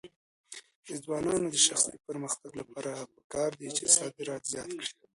د 0.85 0.87
ځوانانو 1.03 1.47
د 1.51 1.55
شخصي 1.65 1.95
پرمختګ 2.07 2.51
لپاره 2.61 2.91
پکار 3.15 3.51
ده 3.59 3.67
چې 3.77 3.85
صادرات 3.97 4.43
زیات 4.51 4.69
کړي. 4.79 4.91